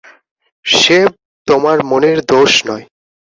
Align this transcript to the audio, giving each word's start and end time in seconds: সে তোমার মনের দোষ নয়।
সে 0.65 0.97
তোমার 1.47 1.77
মনের 1.83 2.17
দোষ 2.25 2.51
নয়। 2.67 2.85